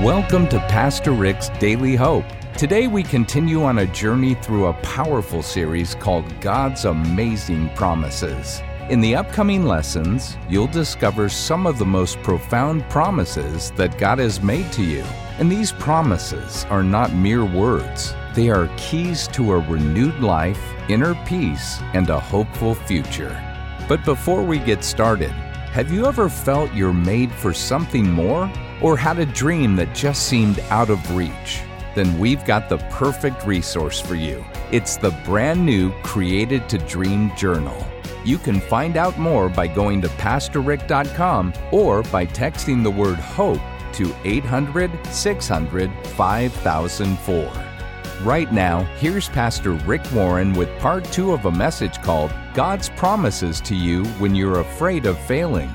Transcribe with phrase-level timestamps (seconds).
[0.00, 2.24] Welcome to Pastor Rick's Daily Hope.
[2.58, 8.60] Today we continue on a journey through a powerful series called God's Amazing Promises.
[8.90, 14.42] In the upcoming lessons, you'll discover some of the most profound promises that God has
[14.42, 15.04] made to you.
[15.38, 21.14] And these promises are not mere words, they are keys to a renewed life, inner
[21.24, 23.40] peace, and a hopeful future.
[23.88, 28.50] But before we get started, have you ever felt you're made for something more?
[28.80, 31.62] Or had a dream that just seemed out of reach?
[31.94, 34.44] Then we've got the perfect resource for you.
[34.72, 37.86] It's the brand new Created to Dream Journal.
[38.24, 43.60] You can find out more by going to PastorRick.com or by texting the word HOPE
[43.92, 47.52] to 800 600 5004.
[48.22, 53.60] Right now, here's Pastor Rick Warren with part two of a message called God's Promises
[53.62, 55.72] to You When You're Afraid of Failing.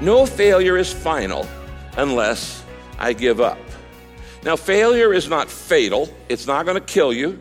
[0.00, 1.46] No failure is final
[1.96, 2.64] unless
[2.98, 3.58] I give up.
[4.44, 7.38] Now, failure is not fatal, it's not going to kill you,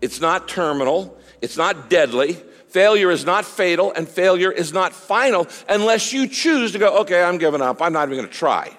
[0.00, 2.36] it's not terminal, it's not deadly.
[2.68, 7.22] Failure is not fatal, and failure is not final unless you choose to go, okay,
[7.22, 8.74] I'm giving up, I'm not even going to try.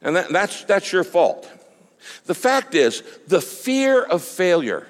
[0.00, 1.50] And that, that's, that's your fault.
[2.24, 4.86] The fact is, the fear of failure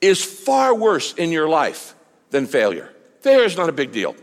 [0.00, 1.94] is far worse in your life
[2.30, 2.90] than failure.
[3.20, 4.14] Failure is not a big deal.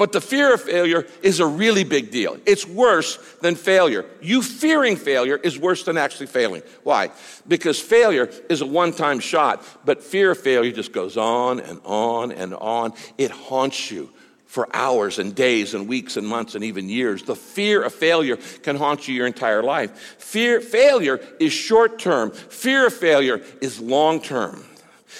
[0.00, 2.38] But the fear of failure is a really big deal.
[2.46, 4.06] It's worse than failure.
[4.22, 6.62] You fearing failure is worse than actually failing.
[6.84, 7.10] Why?
[7.46, 11.82] Because failure is a one time shot, but fear of failure just goes on and
[11.84, 12.94] on and on.
[13.18, 14.08] It haunts you
[14.46, 17.24] for hours and days and weeks and months and even years.
[17.24, 19.94] The fear of failure can haunt you your entire life.
[20.16, 22.30] Fear, failure is short term.
[22.30, 24.64] Fear of failure is long term.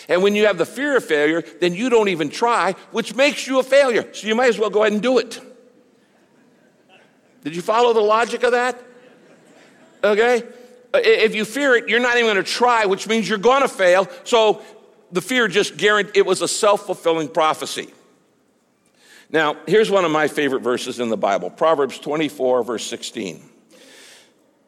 [0.08, 3.46] And when you have the fear of failure, then you don't even try, which makes
[3.46, 4.12] you a failure.
[4.12, 5.40] So you might as well go ahead and do it.
[7.44, 8.82] Did you follow the logic of that?
[10.04, 10.42] Okay?
[10.92, 13.68] If you fear it, you're not even going to try, which means you're going to
[13.68, 14.08] fail.
[14.24, 14.62] So
[15.12, 17.90] the fear just guaranteed it was a self fulfilling prophecy.
[19.32, 23.42] Now, here's one of my favorite verses in the Bible Proverbs 24, verse 16.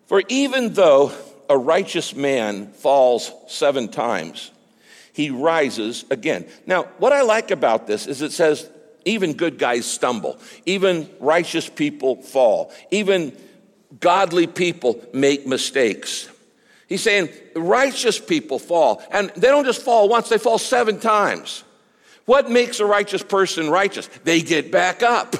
[0.06, 1.12] For even though
[1.48, 4.50] a righteous man falls seven times,
[5.12, 6.46] he rises again.
[6.66, 8.68] Now, what I like about this is it says,
[9.04, 13.36] even good guys stumble, even righteous people fall, even
[14.00, 16.28] godly people make mistakes.
[16.88, 21.64] He's saying righteous people fall, and they don't just fall once, they fall seven times.
[22.24, 24.08] What makes a righteous person righteous?
[24.24, 25.34] They get back up.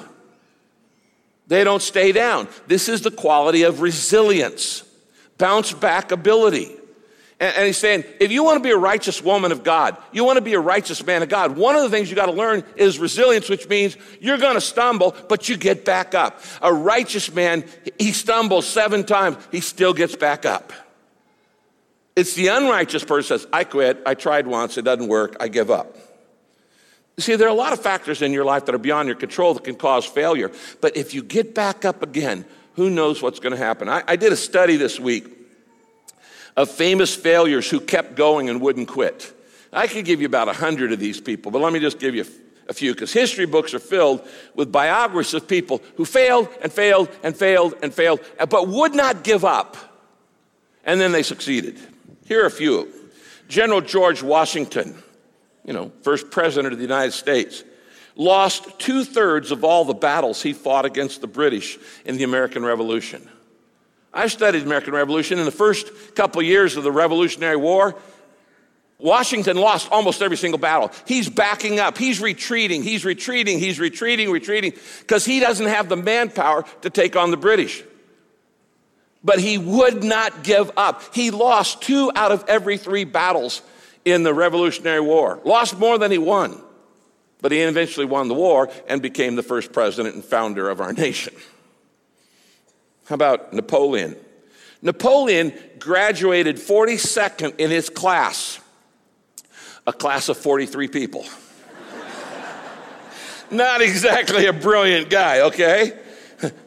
[1.47, 2.49] They don't stay down.
[2.67, 4.83] This is the quality of resilience,
[5.39, 6.77] bounce back ability.
[7.43, 10.23] And, and he's saying, if you want to be a righteous woman of God, you
[10.23, 12.33] want to be a righteous man of God, one of the things you got to
[12.33, 16.41] learn is resilience, which means you're going to stumble, but you get back up.
[16.63, 17.65] A righteous man,
[17.99, 20.73] he stumbles seven times, he still gets back up.
[22.15, 25.69] It's the unrighteous person says, I quit, I tried once, it doesn't work, I give
[25.69, 25.97] up.
[27.19, 29.55] See, there are a lot of factors in your life that are beyond your control
[29.55, 30.53] that can cause failure.
[30.81, 33.89] But if you get back up again, who knows what's going to happen?
[33.89, 35.42] I, I did a study this week
[36.57, 39.33] of famous failures who kept going and wouldn't quit.
[39.73, 42.15] I could give you about a hundred of these people, but let me just give
[42.15, 42.27] you
[42.69, 47.09] a few because history books are filled with biographies of people who failed and failed
[47.23, 49.77] and failed and failed, uh, but would not give up.
[50.85, 51.79] And then they succeeded.
[52.27, 52.93] Here are a few
[53.49, 55.01] General George Washington,
[55.65, 57.65] you know, first president of the United States,
[58.15, 62.65] lost two thirds of all the battles he fought against the British in the American
[62.65, 63.29] Revolution.
[64.15, 65.39] I studied the American Revolution.
[65.39, 67.97] In the first couple years of the Revolutionary War,
[68.99, 70.93] Washington lost almost every single battle.
[71.07, 71.99] He's backing up.
[71.99, 72.83] He's retreating.
[72.83, 73.59] He's retreating.
[73.59, 77.83] He's retreating, retreating, because he doesn't have the manpower to take on the British.
[79.25, 81.15] But he would not give up.
[81.15, 83.63] He lost two out of every three battles
[84.05, 86.61] in the Revolutionary War, lost more than he won.
[87.41, 90.93] But he eventually won the war and became the first president and founder of our
[90.93, 91.35] nation.
[93.13, 94.17] How about Napoleon?
[94.81, 98.59] Napoleon graduated 42nd in his class,
[99.87, 101.27] a class of 43 people.
[103.51, 105.93] Not exactly a brilliant guy, okay?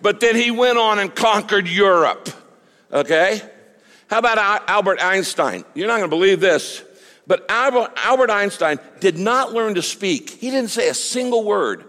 [0.03, 2.29] But then he went on and conquered Europe,
[2.93, 3.41] okay?
[4.07, 5.65] How about Albert Einstein?
[5.73, 6.83] You're not gonna believe this,
[7.25, 10.29] but Albert Einstein did not learn to speak.
[10.29, 11.85] He didn't say a single word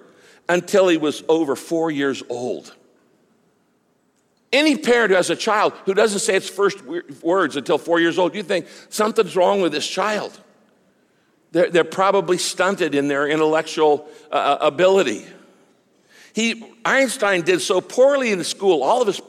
[0.48, 2.74] until he was over four years old.
[4.52, 6.82] Any parent who has a child who doesn't say its first
[7.22, 10.38] words until four years old, you think something's wrong with this child.
[11.52, 15.26] They're, they're probably stunted in their intellectual uh, uh, ability.
[16.32, 19.20] He, Einstein did so poorly in school, all of his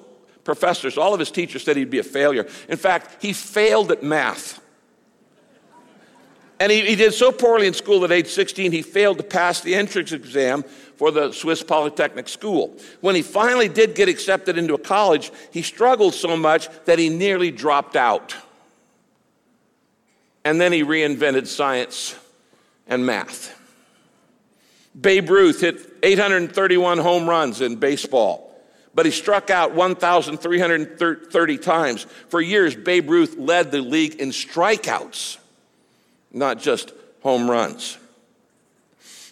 [0.43, 2.47] professors, all of his teachers said he'd be a failure.
[2.69, 4.61] In fact, he failed at math.
[6.59, 9.61] And he, he did so poorly in school at age 16, he failed to pass
[9.61, 10.63] the entrance exam
[10.97, 12.75] for the Swiss Polytechnic School.
[13.01, 17.09] When he finally did get accepted into a college, he struggled so much that he
[17.09, 18.35] nearly dropped out.
[20.44, 22.15] And then he reinvented science
[22.88, 23.53] and math.
[24.99, 28.51] Babe Ruth hit 831 home runs in baseball,
[28.95, 32.03] but he struck out 1,330 times.
[32.29, 35.38] For years, Babe Ruth led the league in strikeouts,
[36.31, 38.00] not just home runs.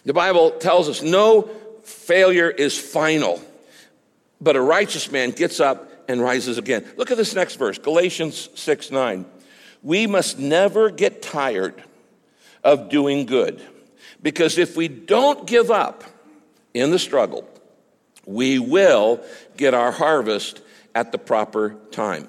[0.06, 1.50] The Bible tells us no
[1.82, 3.42] failure is final,
[4.40, 6.86] but a righteous man gets up and rises again.
[6.96, 9.26] Look at this next verse Galatians 6 9.
[9.82, 11.82] We must never get tired
[12.62, 13.60] of doing good
[14.22, 16.04] because if we don't give up
[16.72, 17.48] in the struggle,
[18.24, 19.20] we will
[19.56, 20.60] get our harvest
[20.94, 22.28] at the proper time.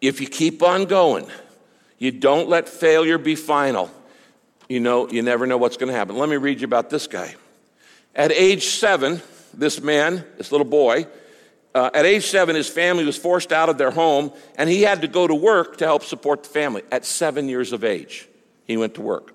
[0.00, 1.26] If you keep on going,
[1.98, 3.90] you don't let failure be final,
[4.68, 6.16] you know, you never know what's going to happen.
[6.16, 7.34] Let me read you about this guy.
[8.14, 9.22] At age seven,
[9.54, 11.06] this man, this little boy,
[11.74, 15.02] uh, at age seven, his family was forced out of their home, and he had
[15.02, 16.82] to go to work to help support the family.
[16.90, 18.28] At seven years of age,
[18.64, 19.34] he went to work.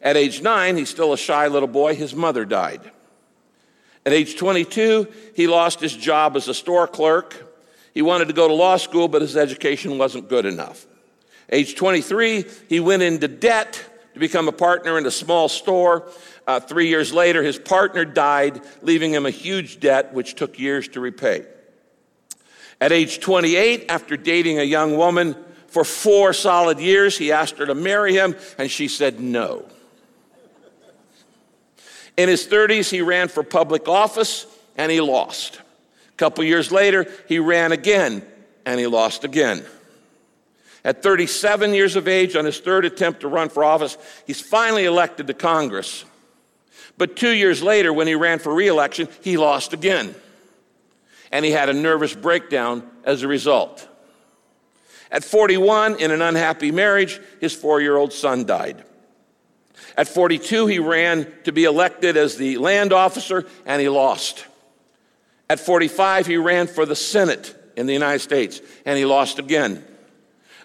[0.00, 1.94] At age nine, he's still a shy little boy.
[1.94, 2.80] His mother died.
[4.04, 7.54] At age 22, he lost his job as a store clerk.
[7.94, 10.86] He wanted to go to law school, but his education wasn't good enough.
[11.50, 13.84] Age 23, he went into debt
[14.14, 16.08] to become a partner in a small store.
[16.46, 20.88] Uh, three years later, his partner died, leaving him a huge debt, which took years
[20.88, 21.46] to repay.
[22.80, 25.36] At age 28, after dating a young woman
[25.68, 29.64] for four solid years, he asked her to marry him, and she said no.
[32.16, 35.60] In his 30s, he ran for public office and he lost.
[36.08, 38.24] A couple years later, he ran again
[38.66, 39.64] and he lost again.
[40.84, 43.96] At 37 years of age, on his third attempt to run for office,
[44.26, 46.04] he's finally elected to Congress.
[46.98, 50.14] But two years later, when he ran for reelection, he lost again.
[51.30, 53.88] And he had a nervous breakdown as a result.
[55.10, 58.84] At 41, in an unhappy marriage, his four year old son died.
[59.96, 64.46] At 42, he ran to be elected as the land officer and he lost.
[65.50, 69.84] At 45, he ran for the Senate in the United States and he lost again.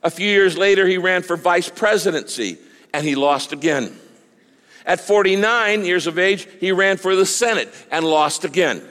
[0.04, 2.58] A few years later, he ran for vice presidency
[2.94, 3.98] and he lost again.
[4.86, 8.82] At 49 years of age, he ran for the Senate and lost again.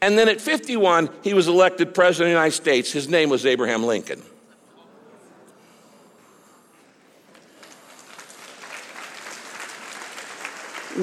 [0.00, 2.90] And then at 51, he was elected president of the United States.
[2.90, 4.20] His name was Abraham Lincoln.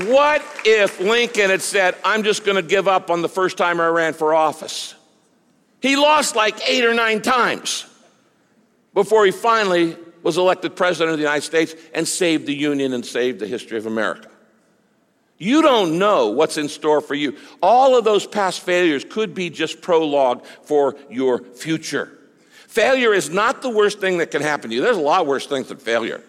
[0.06, 3.80] What if Lincoln had said, I'm just going to give up on the first time
[3.80, 4.94] I ran for office?
[5.82, 7.86] He lost like eight or nine times
[8.94, 13.06] before he finally was elected president of the United States and saved the Union and
[13.06, 14.30] saved the history of America.
[15.38, 17.38] You don't know what's in store for you.
[17.64, 22.12] All of those past failures could be just prologue for your future.
[22.68, 24.82] Failure is not the worst thing that can happen to you.
[24.82, 26.22] There's a lot worse things than failure.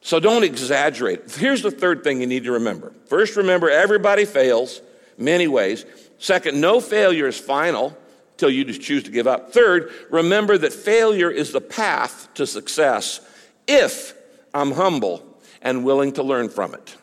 [0.00, 1.30] So don't exaggerate.
[1.30, 2.92] Here's the third thing you need to remember.
[3.06, 4.80] First, remember everybody fails
[5.18, 5.84] many ways.
[6.18, 7.96] Second, no failure is final
[8.38, 9.52] till you just choose to give up.
[9.52, 13.20] Third, remember that failure is the path to success
[13.66, 14.14] if
[14.54, 15.22] I'm humble
[15.60, 16.96] and willing to learn from it.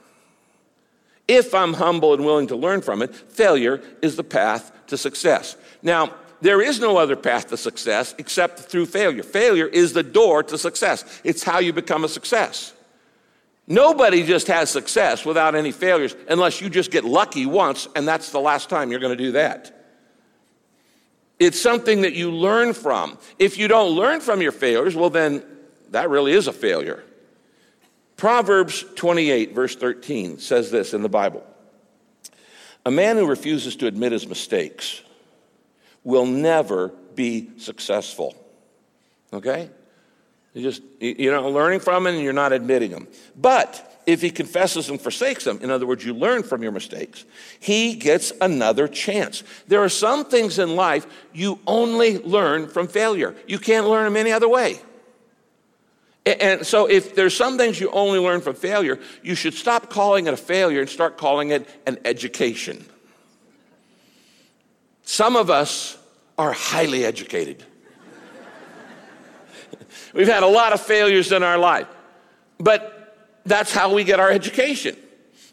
[1.28, 5.58] If I'm humble and willing to learn from it, failure is the path to success.
[5.82, 9.24] Now, there is no other path to success except through failure.
[9.24, 12.74] Failure is the door to success, it's how you become a success.
[13.68, 18.30] Nobody just has success without any failures unless you just get lucky once, and that's
[18.30, 19.75] the last time you're going to do that.
[21.40, 23.18] It's something that you learn from.
[23.40, 25.44] If you don't learn from your failures, well, then
[25.92, 27.04] that really is a failure.
[28.18, 31.46] Proverbs 28, verse 13, says this in the Bible
[32.86, 35.02] A man who refuses to admit his mistakes
[36.04, 38.36] will never be successful.
[39.34, 39.70] Okay?
[40.54, 43.08] You just, you're not learning from them and you're not admitting them.
[43.36, 47.26] But if he confesses and forsakes them, in other words, you learn from your mistakes,
[47.60, 49.44] he gets another chance.
[49.68, 53.36] There are some things in life you only learn from failure.
[53.48, 54.80] You can't learn them any other way.
[56.26, 60.26] And so, if there's some things you only learn from failure, you should stop calling
[60.26, 62.84] it a failure and start calling it an education.
[65.04, 65.98] Some of us
[66.36, 67.64] are highly educated.
[70.16, 71.88] We've had a lot of failures in our life,
[72.58, 72.95] but
[73.46, 74.96] that's how we get our education.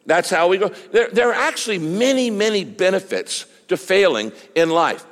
[0.06, 0.68] That's how we go.
[0.68, 5.04] There, there are actually many, many benefits to failing in life.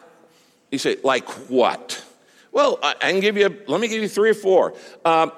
[0.71, 2.05] You say, like what?
[2.53, 4.75] Well, I can give you, let me give you three or four.
[5.05, 5.33] Um,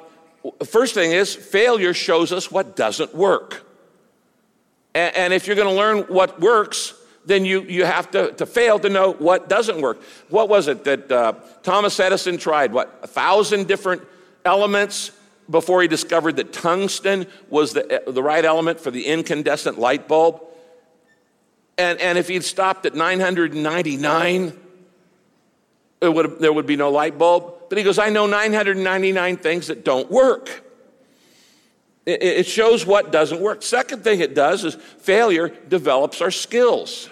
[0.64, 3.66] first thing is, failure shows us what doesn't work.
[4.94, 6.94] And, and if you're going to learn what works,
[7.24, 10.02] then you, you have to, to fail to know what doesn't work.
[10.28, 12.72] What was it that uh, Thomas Edison tried?
[12.72, 14.02] What, a thousand different
[14.44, 15.12] elements
[15.52, 20.42] before he discovered that tungsten was the, the right element for the incandescent light bulb?
[21.78, 24.58] And, and if he'd stopped at 999,
[26.02, 27.54] would, there would be no light bulb.
[27.68, 30.64] But he goes, I know 999 things that don't work.
[32.04, 33.62] It, it shows what doesn't work.
[33.62, 37.08] Second thing it does is failure develops our skills.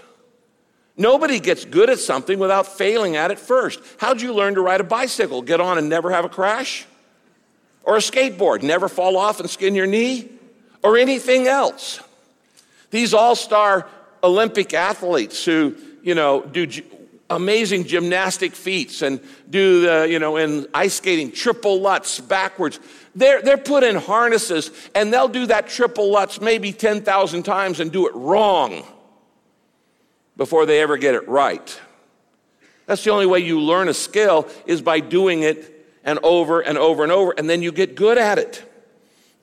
[0.97, 3.81] Nobody gets good at something without failing at it first.
[3.99, 5.41] How'd you learn to ride a bicycle?
[5.41, 6.87] Get on and never have a crash?
[7.83, 10.29] Or a skateboard, never fall off and skin your knee?
[10.83, 12.01] Or anything else?
[12.91, 13.87] These all star
[14.23, 16.67] Olympic athletes who, you know, do
[17.31, 22.81] amazing gymnastic feats and do the, you know, in ice skating, triple lutz backwards.
[23.15, 27.93] They're, they're put in harnesses and they'll do that triple lutz maybe 10,000 times and
[27.93, 28.85] do it wrong
[30.37, 31.81] before they ever get it right.
[32.87, 36.79] That's the only way you learn a skill is by doing it and over and
[36.79, 38.63] over and over, and then you get good at it.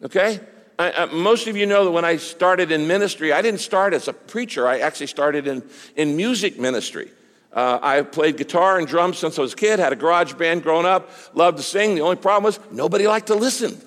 [0.04, 0.40] Okay?
[0.80, 3.94] I, I, most of you know that when I started in ministry, I didn't start
[3.94, 4.68] as a preacher.
[4.68, 5.64] I actually started in,
[5.96, 7.12] in music ministry.
[7.52, 10.62] Uh, I played guitar and drums since I was a kid, had a garage band
[10.62, 11.96] growing up, loved to sing.
[11.96, 13.82] The only problem was nobody liked to listen.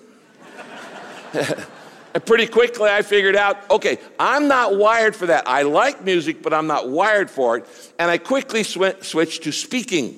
[2.15, 5.47] and pretty quickly I figured out okay, I'm not wired for that.
[5.47, 7.95] I like music, but I'm not wired for it.
[8.01, 10.17] And I quickly sw- switched to speaking.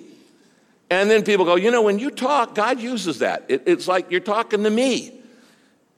[0.93, 3.47] And then people go, you know, when you talk, God uses that.
[3.49, 5.11] It, it's like you're talking to me.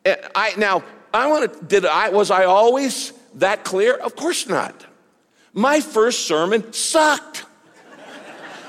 [0.04, 3.94] Eh, I, now, I want to, did I, was I always that clear?
[3.94, 4.86] Of course not.
[5.52, 7.44] My first sermon sucked.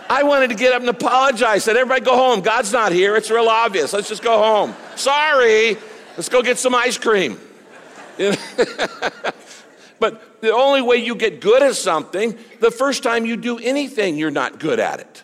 [0.10, 1.64] I wanted to get up and apologize.
[1.64, 2.42] Said, everybody go home.
[2.42, 3.16] God's not here.
[3.16, 3.94] It's real obvious.
[3.94, 4.74] Let's just go home.
[4.96, 5.78] Sorry.
[6.18, 7.40] Let's go get some ice cream.
[10.00, 14.18] but the only way you get good at something, the first time you do anything,
[14.18, 15.22] you're not good at it.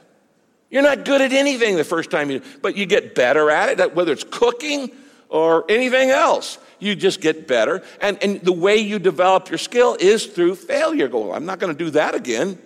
[0.72, 3.94] You're not good at anything the first time you, but you get better at it,
[3.94, 4.92] whether it's cooking
[5.30, 7.82] or anything else you just get better.
[8.02, 11.08] And, and the way you develop your skill is through failure.
[11.08, 12.58] Go, I'm not going to do that again.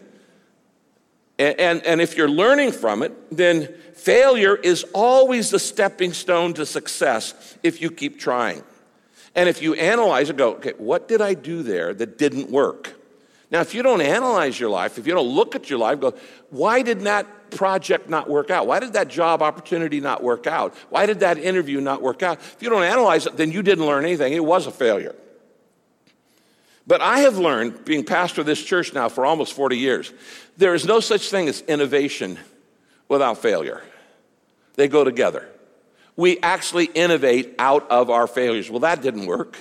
[1.38, 6.54] And, and, and if you're learning from it, then failure is always the stepping stone
[6.54, 8.64] to success if you keep trying.
[9.36, 12.94] And if you analyze it, go, okay, what did I do there that didn't work?
[13.52, 16.14] Now, if you don't analyze your life, if you don't look at your life, go,
[16.50, 18.66] why did that project not work out?
[18.68, 20.74] Why did that job opportunity not work out?
[20.90, 22.40] Why did that interview not work out?
[22.40, 24.34] If you don't analyze it, then you didn't learn anything.
[24.34, 25.16] It was a failure.
[26.88, 30.12] But I have learned, being pastor of this church now for almost 40 years,
[30.58, 32.38] there is no such thing as innovation
[33.08, 33.82] without failure.
[34.76, 35.48] They go together.
[36.16, 38.70] We actually innovate out of our failures.
[38.70, 39.58] Well, that didn't work.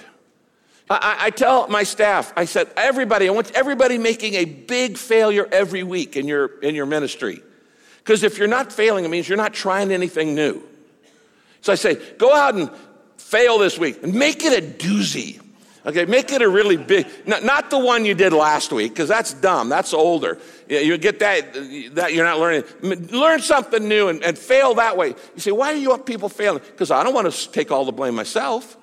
[0.91, 5.49] I, I, tell my staff, I said, everybody, I want everybody making a big failure
[5.51, 7.41] every week in your, in your ministry.
[7.99, 10.63] Because if you're not failing, it means you're not trying anything new.
[11.63, 12.71] So I say, go out and
[13.17, 15.41] fail this week and make it a doozy.
[15.87, 19.09] Okay, make it a really big, not, not the one you did last week, because
[19.09, 19.69] that's dumb.
[19.69, 20.39] That's older.
[20.67, 21.53] You get that,
[21.95, 22.65] that you're not learning.
[23.11, 25.09] Learn something new and, and fail that way.
[25.09, 26.63] You say, why do you want people failing?
[26.67, 28.79] Because I don't want to take all the blame myself.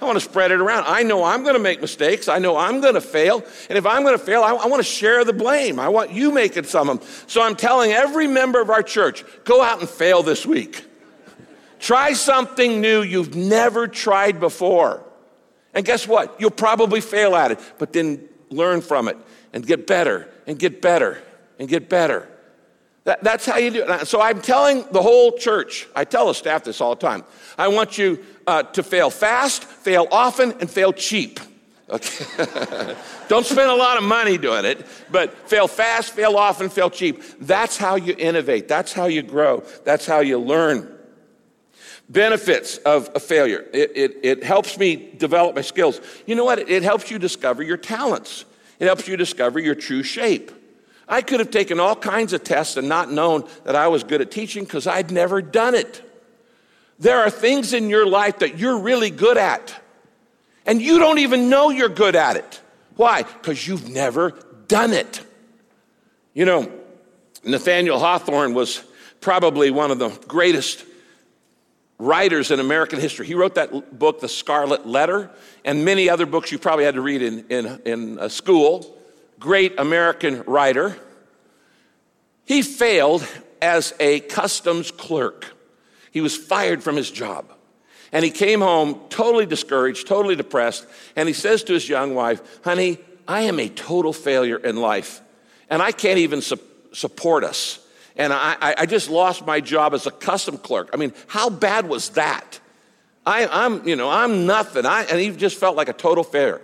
[0.00, 0.84] I want to spread it around.
[0.86, 2.28] I know I'm going to make mistakes.
[2.28, 3.44] I know I'm going to fail.
[3.68, 5.80] And if I'm going to fail, I, I, want to share the blame.
[5.80, 7.08] I want you making some of them.
[7.26, 10.84] So I'm telling every member of our church go out and fail this week.
[11.80, 15.02] Try something new you've never tried before.
[15.74, 16.40] And guess what?
[16.40, 19.16] You'll probably fail at it, but then learn from it
[19.52, 21.22] and get better and get better
[21.58, 22.28] and get better.
[23.04, 24.06] That, that's how you do it.
[24.06, 27.24] So I'm telling the whole church, I tell the staff this all the time.
[27.56, 31.38] I want you uh, to fail fast, fail often, and fail cheap.
[31.90, 32.96] Okay.
[33.28, 37.22] Don't spend a lot of money doing it, but fail fast, fail often, fail cheap.
[37.40, 38.66] That's how you innovate.
[38.66, 39.64] That's how you grow.
[39.84, 40.90] That's how you learn.
[42.08, 43.66] Benefits of a failure.
[43.74, 46.00] It, it, it helps me develop my skills.
[46.26, 46.58] You know what?
[46.58, 48.46] It, it helps you discover your talents.
[48.78, 50.50] It helps you discover your true shape.
[51.06, 54.22] I could have taken all kinds of tests and not known that I was good
[54.22, 56.02] at teaching because I'd never done it.
[56.98, 59.74] There are things in your life that you're really good at,
[60.66, 62.60] and you don't even know you're good at it.
[62.96, 63.22] Why?
[63.22, 64.32] Because you've never
[64.66, 65.24] done it.
[66.34, 66.72] You know,
[67.44, 68.82] Nathaniel Hawthorne was
[69.20, 70.84] probably one of the greatest
[71.98, 73.26] writers in American history.
[73.26, 75.30] He wrote that book, The Scarlet Letter,
[75.64, 78.98] and many other books you probably had to read in, in, in school
[79.38, 80.96] great American writer.
[82.44, 83.26] He failed
[83.60, 85.54] as a customs clerk.
[86.10, 87.52] He was fired from his job.
[88.12, 90.86] And he came home totally discouraged, totally depressed.
[91.14, 95.20] And he says to his young wife, Honey, I am a total failure in life.
[95.68, 96.58] And I can't even su-
[96.92, 97.78] support us.
[98.16, 100.90] And I, I, just lost my job as a custom clerk.
[100.92, 102.58] I mean, how bad was that?
[103.24, 104.86] I, am you know, I'm nothing.
[104.86, 106.60] I, and he just felt like a total failure.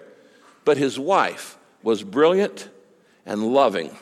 [0.65, 2.69] But his wife was brilliant
[3.25, 3.97] and loving.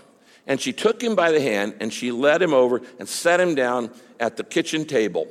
[0.46, 3.54] And she took him by the hand and she led him over and set him
[3.54, 5.28] down at the kitchen table.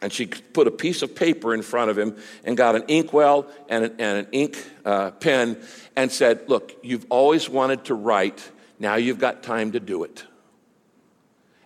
[0.00, 3.46] And she put a piece of paper in front of him and got an inkwell
[3.68, 5.56] and an, and an ink uh, pen
[5.94, 8.50] and said, Look, you've always wanted to write.
[8.80, 10.24] Now you've got time to do it.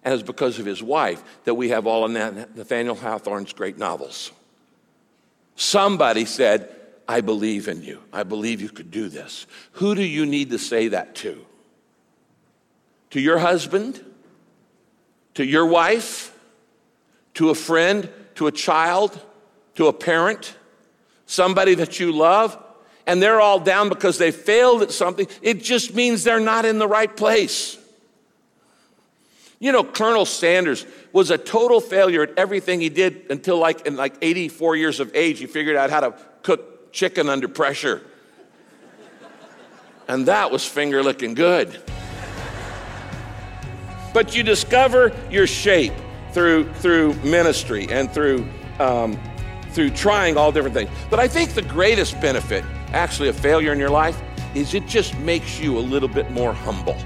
[0.04, 4.30] And it's because of his wife that we have all of Nathaniel Hawthorne's great novels.
[5.56, 6.70] Somebody said,
[7.08, 8.02] I believe in you.
[8.12, 9.46] I believe you could do this.
[9.72, 11.44] Who do you need to say that to?
[13.10, 14.04] To your husband?
[15.34, 16.36] To your wife?
[17.34, 18.10] To a friend?
[18.36, 19.18] To a child?
[19.76, 20.56] To a parent?
[21.26, 22.62] Somebody that you love?
[23.06, 25.28] And they're all down because they failed at something.
[25.42, 27.78] It just means they're not in the right place.
[29.58, 33.96] You know, Colonel Sanders was a total failure at everything he did until like in
[33.96, 38.02] like 84 years of age, he figured out how to cook chicken under pressure.
[40.08, 41.80] And that was finger licking good.
[44.16, 45.92] But you discover your shape
[46.30, 49.20] through, through ministry and through, um,
[49.72, 50.88] through trying all different things.
[51.10, 54.18] But I think the greatest benefit, actually, of failure in your life
[54.54, 56.96] is it just makes you a little bit more humble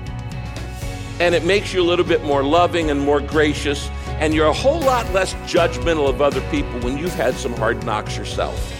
[1.18, 3.90] and it makes you a little bit more loving and more gracious,
[4.20, 7.84] and you're a whole lot less judgmental of other people when you've had some hard
[7.84, 8.72] knocks yourself.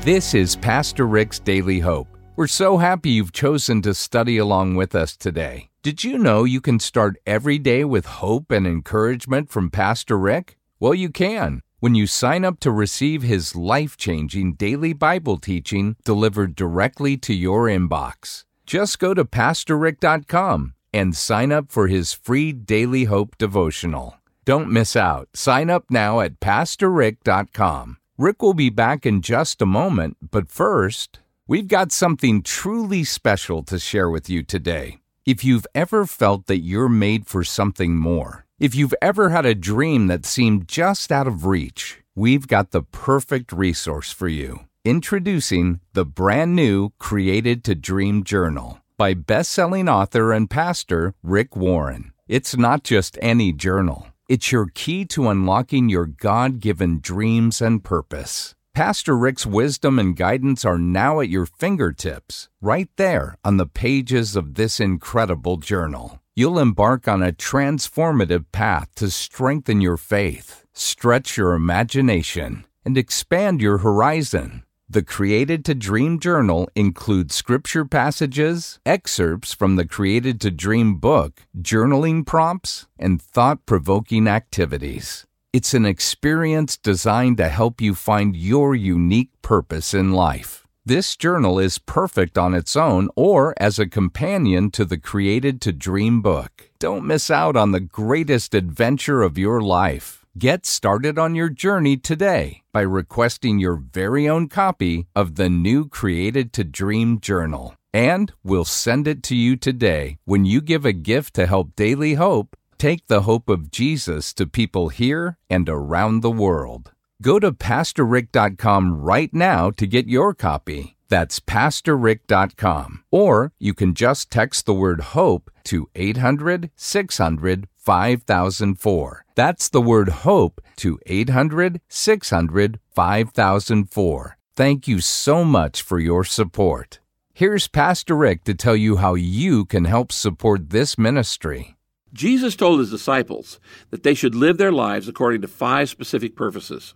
[0.00, 2.08] This is Pastor Rick's Daily Hope.
[2.36, 5.68] We're so happy you've chosen to study along with us today.
[5.86, 10.58] Did you know you can start every day with hope and encouragement from Pastor Rick?
[10.80, 15.94] Well, you can when you sign up to receive his life changing daily Bible teaching
[16.04, 18.42] delivered directly to your inbox.
[18.66, 24.18] Just go to PastorRick.com and sign up for his free Daily Hope devotional.
[24.44, 25.28] Don't miss out.
[25.34, 27.98] Sign up now at PastorRick.com.
[28.18, 33.62] Rick will be back in just a moment, but first, we've got something truly special
[33.62, 34.98] to share with you today.
[35.26, 39.56] If you've ever felt that you're made for something more, if you've ever had a
[39.56, 44.60] dream that seemed just out of reach, we've got the perfect resource for you.
[44.84, 52.12] Introducing the brand new Created to Dream Journal by best-selling author and pastor Rick Warren.
[52.28, 54.06] It's not just any journal.
[54.28, 58.54] It's your key to unlocking your God-given dreams and purpose.
[58.76, 64.36] Pastor Rick's wisdom and guidance are now at your fingertips, right there on the pages
[64.36, 66.20] of this incredible journal.
[66.34, 73.62] You'll embark on a transformative path to strengthen your faith, stretch your imagination, and expand
[73.62, 74.62] your horizon.
[74.90, 81.46] The Created to Dream Journal includes scripture passages, excerpts from the Created to Dream book,
[81.58, 85.26] journaling prompts, and thought provoking activities.
[85.56, 90.66] It's an experience designed to help you find your unique purpose in life.
[90.84, 95.72] This journal is perfect on its own or as a companion to the Created to
[95.72, 96.68] Dream book.
[96.78, 100.26] Don't miss out on the greatest adventure of your life.
[100.36, 105.88] Get started on your journey today by requesting your very own copy of the new
[105.88, 107.74] Created to Dream Journal.
[107.94, 112.12] And we'll send it to you today when you give a gift to help Daily
[112.12, 116.92] Hope take the hope of Jesus to people here and around the world.
[117.22, 120.96] Go to PastorRick.com right now to get your copy.
[121.08, 123.04] That's PastorRick.com.
[123.10, 129.24] Or you can just text the word HOPE to 800 600 5004.
[129.34, 134.38] That's the word HOPE to 800 600 5004.
[134.54, 137.00] Thank you so much for your support.
[137.32, 141.75] Here's Pastor Rick to tell you how you can help support this ministry.
[142.16, 146.94] Jesus told his disciples that they should live their lives according to five specific purposes.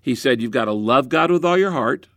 [0.00, 2.08] He said, You've got to love God with all your heart,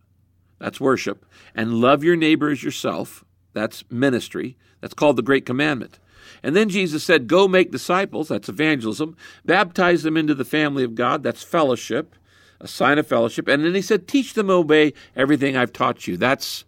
[0.60, 3.24] that's worship, and love your neighbor as yourself,
[3.54, 6.00] that's ministry, that's called the Great Commandment.
[6.44, 10.96] And then Jesus said, Go make disciples, that's evangelism, baptize them into the family of
[10.96, 12.16] God, that's fellowship,
[12.60, 13.48] a sign of fellowship.
[13.48, 16.18] And then he said, Teach them obey everything I've taught you.
[16.18, 16.66] That's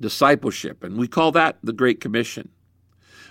[0.00, 0.84] discipleship.
[0.84, 2.50] And we call that the Great Commission.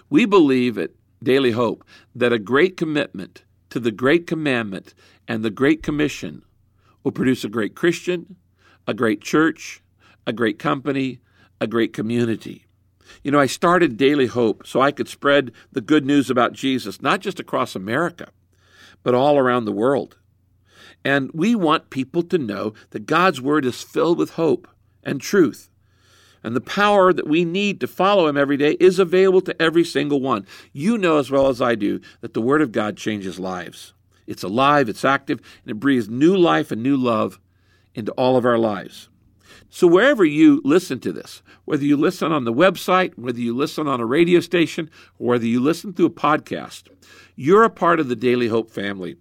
[0.10, 0.92] We believe at
[1.24, 1.84] Daily Hope
[2.16, 4.94] that a great commitment to the Great Commandment
[5.28, 6.44] and the Great Commission
[7.04, 8.36] will produce a great Christian,
[8.88, 9.82] a great church,
[10.28, 11.20] a great company,
[11.60, 12.66] a great community.
[13.24, 17.02] You know, I started Daily Hope so I could spread the good news about Jesus,
[17.02, 18.30] not just across America,
[19.04, 20.18] but all around the world.
[21.04, 24.68] And we want people to know that God's Word is filled with hope
[25.04, 25.71] and truth.
[26.44, 29.84] And the power that we need to follow Him every day is available to every
[29.84, 30.46] single one.
[30.74, 33.94] You know as well as I do that the Word of God changes lives.
[34.28, 37.40] It's alive, it's active, and it breathes new life and new love
[37.94, 39.10] into all of our lives.
[39.70, 43.88] So, wherever you listen to this, whether you listen on the website, whether you listen
[43.88, 46.90] on a radio station, or whether you listen through a podcast,
[47.36, 49.16] you're a part of the Daily Hope family.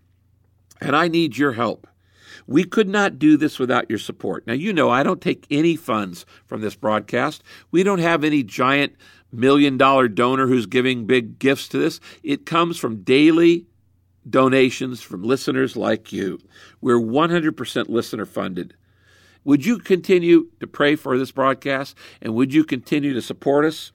[0.80, 1.87] And I need your help.
[2.51, 4.45] We could not do this without your support.
[4.45, 7.45] Now, you know, I don't take any funds from this broadcast.
[7.71, 8.97] We don't have any giant
[9.31, 12.01] million dollar donor who's giving big gifts to this.
[12.25, 13.67] It comes from daily
[14.29, 16.41] donations from listeners like you.
[16.81, 18.75] We're 100% listener funded.
[19.45, 21.97] Would you continue to pray for this broadcast?
[22.21, 23.93] And would you continue to support us?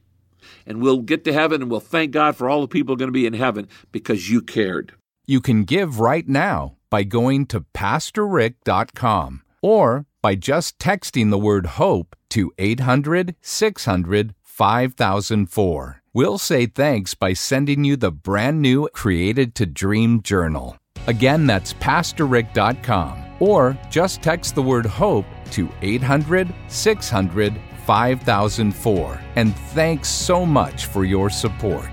[0.65, 3.12] And we'll get to heaven and we'll thank God for all the people going to
[3.12, 4.94] be in heaven because you cared.
[5.26, 11.65] You can give right now by going to PastorRick.com or by just texting the word
[11.65, 16.02] HOPE to 800 600 5004.
[16.13, 20.78] We'll say thanks by sending you the brand new Created to Dream journal.
[21.08, 29.21] Again, that's PastorRick.com or just text the word HOPE to 800 600 5004.
[29.36, 31.89] And thanks so much for your support.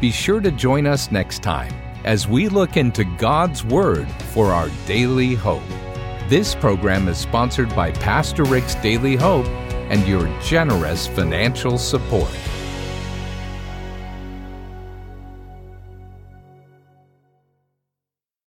[0.00, 4.68] Be sure to join us next time as we look into God's Word for our
[4.86, 5.62] daily hope.
[6.28, 9.46] This program is sponsored by Pastor Rick's Daily Hope
[9.90, 12.30] and your generous financial support.